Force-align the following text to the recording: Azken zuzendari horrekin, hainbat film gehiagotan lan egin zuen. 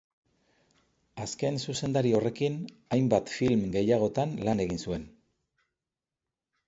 Azken 1.25 1.59
zuzendari 1.65 2.13
horrekin, 2.19 2.57
hainbat 2.97 3.31
film 3.37 3.61
gehiagotan 3.79 4.35
lan 4.49 4.65
egin 4.67 4.83
zuen. 4.89 5.09